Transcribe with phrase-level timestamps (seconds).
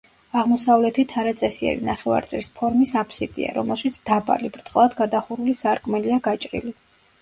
[0.39, 6.81] აღმოსავლეთით არაწესიერი ნახევარწრის ფორმის აფსიდია, რომელშიც დაბალი, ბრტყლად გადახურული სარკმელია გაჭრილი.